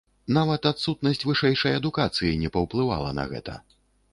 Нават 0.37 0.61
адсутнасць 0.69 1.21
вышэйшай 1.29 1.77
адукацыі 1.81 2.41
не 2.45 2.51
паўплывала 2.57 3.13
на 3.19 3.31
гэта. 3.35 3.61